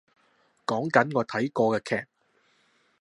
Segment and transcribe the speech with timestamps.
[0.65, 2.07] 講緊我睇過嘅劇